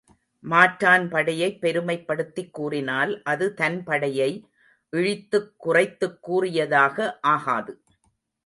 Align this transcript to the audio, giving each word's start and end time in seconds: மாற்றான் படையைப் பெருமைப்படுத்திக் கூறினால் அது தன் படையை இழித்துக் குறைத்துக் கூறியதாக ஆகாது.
மாற்றான் 0.43 1.09
படையைப் 1.09 1.59
பெருமைப்படுத்திக் 1.61 2.49
கூறினால் 2.51 3.21
அது 3.23 3.53
தன் 3.53 3.83
படையை 3.83 4.45
இழித்துக் 4.89 5.53
குறைத்துக் 5.57 6.21
கூறியதாக 6.21 7.19
ஆகாது. 7.21 7.83